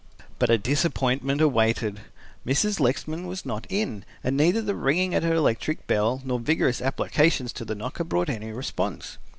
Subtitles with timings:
[0.39, 1.99] But a disappointment awaited.
[2.43, 2.79] Mrs.
[2.79, 7.53] Lexman was not in and neither the ringing at her electric bell nor vigorous applications
[7.53, 9.19] to the knocker brought any response.